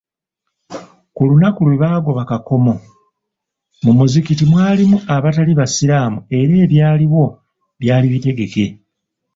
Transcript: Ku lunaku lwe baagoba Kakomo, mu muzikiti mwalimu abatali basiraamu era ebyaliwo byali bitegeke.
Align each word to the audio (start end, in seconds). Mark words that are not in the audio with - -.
Ku 1.15 1.21
lunaku 1.29 1.59
lwe 1.65 1.79
baagoba 1.83 2.23
Kakomo, 2.31 2.73
mu 3.83 3.91
muzikiti 3.97 4.43
mwalimu 4.51 4.97
abatali 5.15 5.53
basiraamu 5.59 6.19
era 6.39 6.53
ebyaliwo 6.65 7.23
byali 7.81 8.07
bitegeke. 8.13 8.65